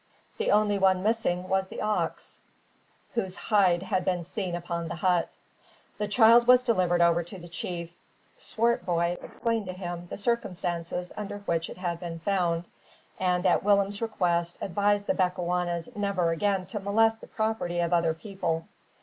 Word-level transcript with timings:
The 0.39 0.49
only 0.49 0.79
one 0.79 1.03
missing 1.03 1.47
was 1.47 1.67
the 1.67 1.79
ox 1.81 2.39
whose 3.13 3.35
hide 3.35 3.83
had 3.83 4.03
been 4.03 4.23
seen 4.23 4.55
upon 4.55 4.87
the 4.87 4.95
hut. 4.95 5.29
The 5.99 6.07
child 6.07 6.47
was 6.47 6.63
delivered 6.63 7.01
over 7.03 7.21
to 7.21 7.37
the 7.37 7.47
chief. 7.47 7.91
Swartboy 8.35 9.17
explained 9.21 9.67
to 9.67 9.73
him 9.73 10.07
the 10.09 10.17
circumstances 10.17 11.13
under 11.15 11.37
which 11.45 11.69
it 11.69 11.77
had 11.77 11.99
been 11.99 12.17
found; 12.17 12.65
and 13.19 13.45
at 13.45 13.61
Willem's 13.61 14.01
request 14.01 14.57
advised 14.59 15.05
the 15.05 15.13
Bechuanas 15.13 15.87
never 15.95 16.31
again 16.31 16.65
to 16.65 16.79
molest 16.79 17.21
the 17.21 17.27
property 17.27 17.79
of 17.79 17.93
other 17.93 18.15
people. 18.15 18.65